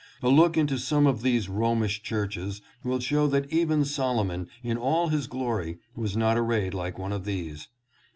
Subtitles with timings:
[0.23, 5.09] A look into some of these Romish churches will show that even Solomon in all
[5.09, 7.67] his glory was not arrayed like one of these.